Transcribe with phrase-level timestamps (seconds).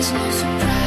[0.00, 0.79] It's no surprise.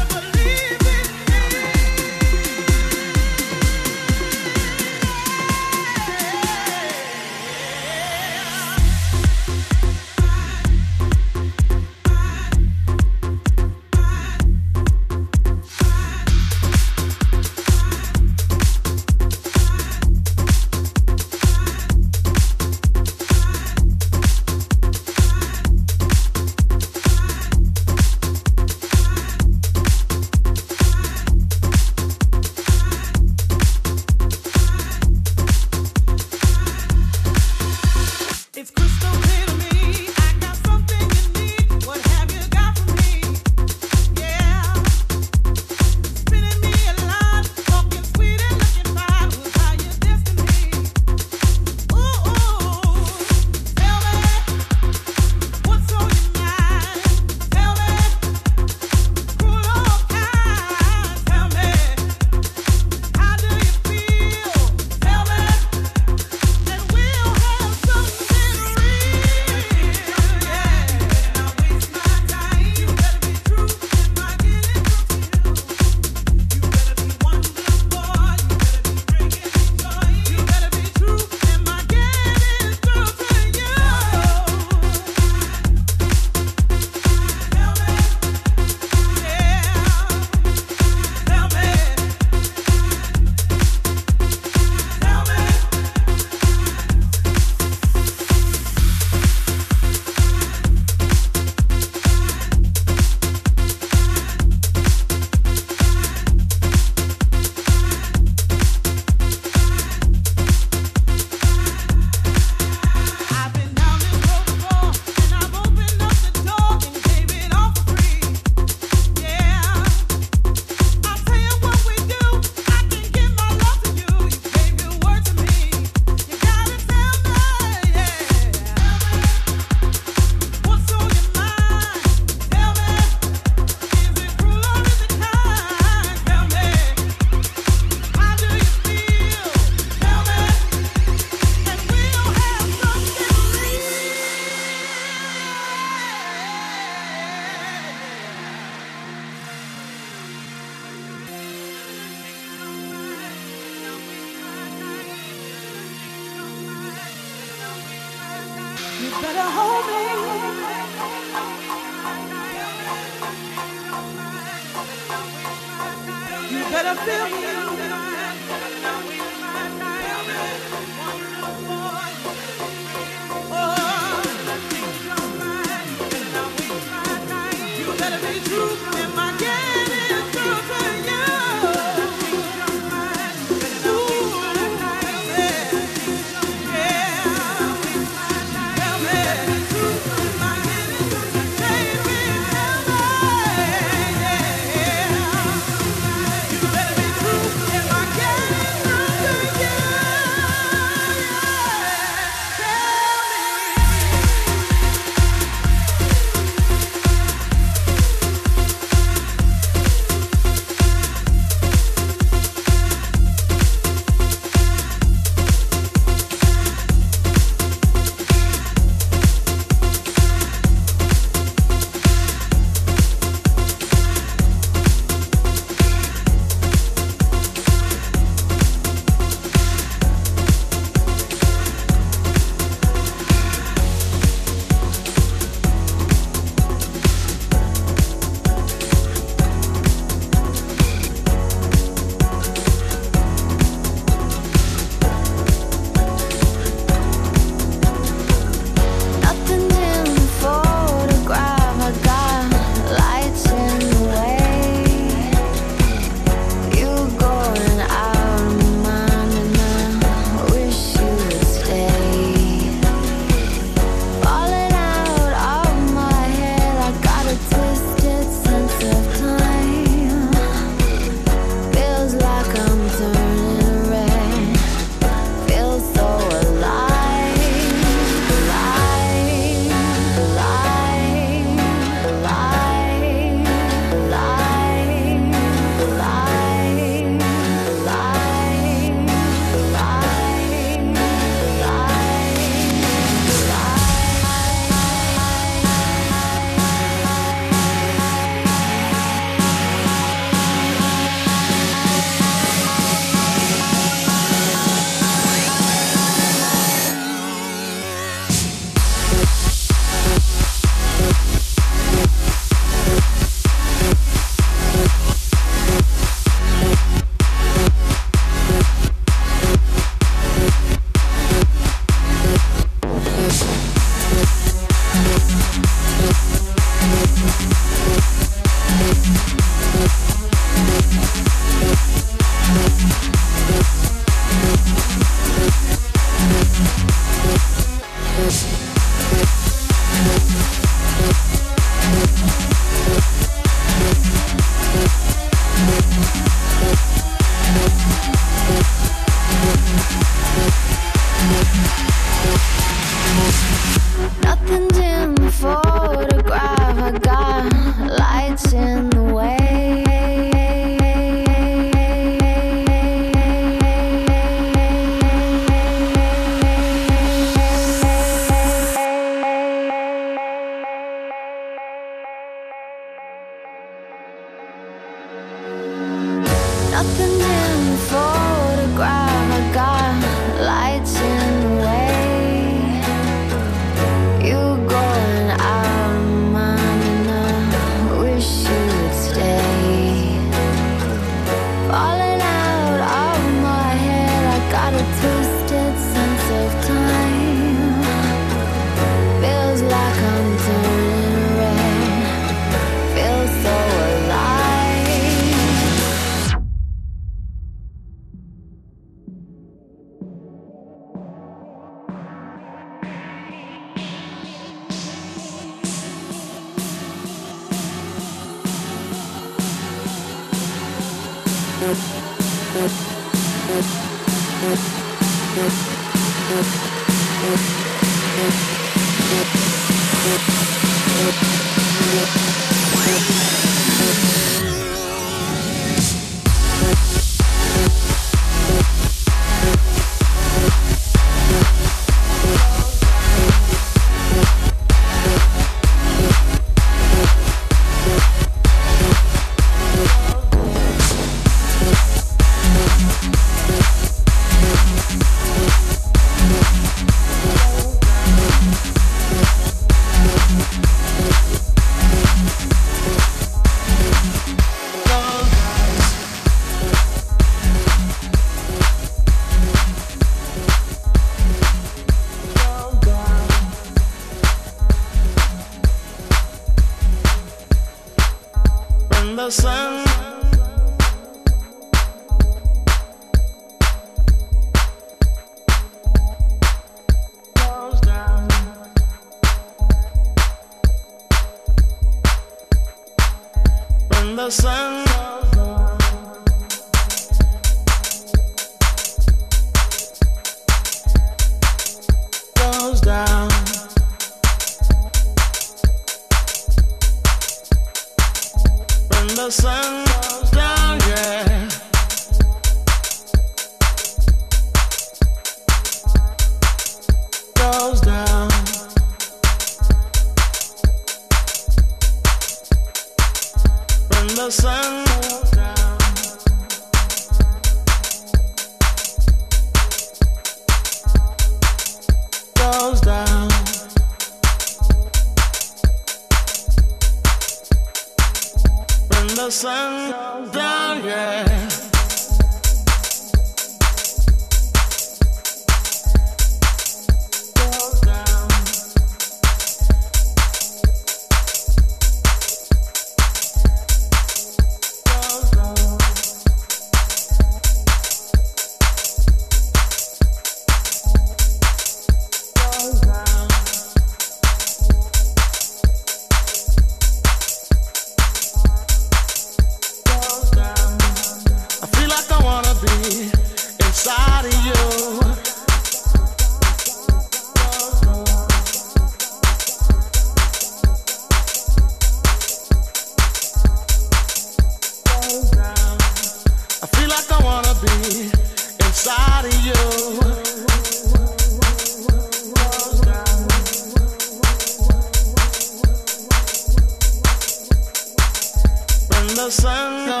[599.25, 600.00] the sun.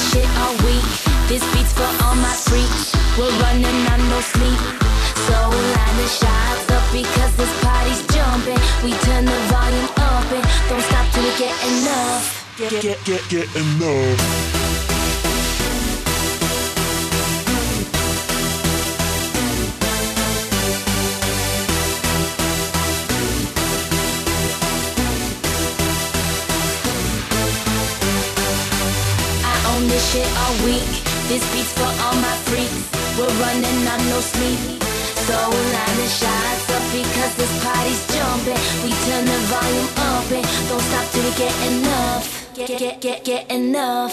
[0.00, 0.84] this shit all week.
[1.28, 2.92] This beats for all my freaks.
[3.18, 4.60] We're running on no sleep.
[5.26, 8.60] So line the shots up because this party's jumping.
[8.82, 12.24] We turn the volume up and don't stop till we get enough.
[12.56, 14.79] Get, get, get, get enough.
[30.10, 30.90] shit all week.
[31.30, 32.82] This beat's for all my freaks.
[33.16, 34.58] We're running on no sleep.
[35.26, 38.62] So line the shots up because this party's jumping.
[38.82, 42.24] We turn the volume up and don't stop till we get enough.
[42.54, 44.12] Get get get get enough.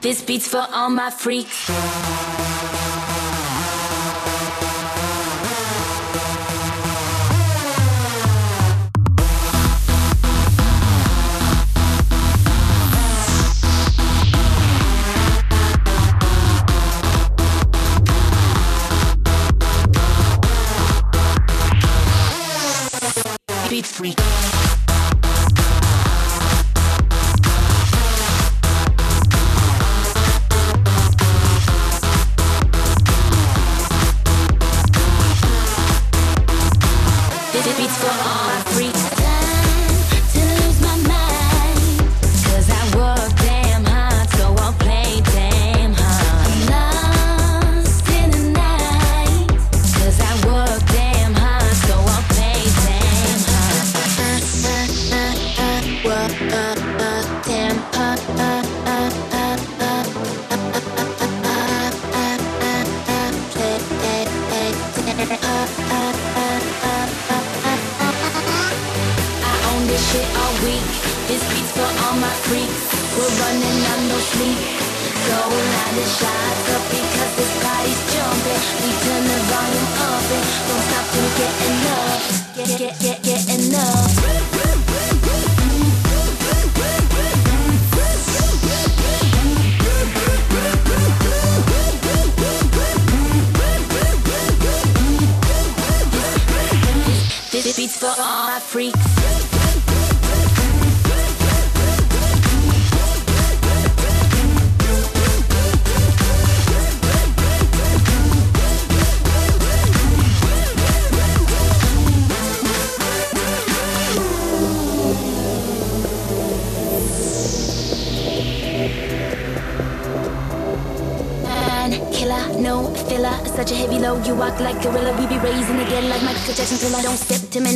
[0.00, 1.70] This beat's for all my freaks.
[23.82, 24.49] Freak.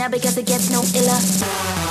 [0.04, 1.83] now because it gets no iller.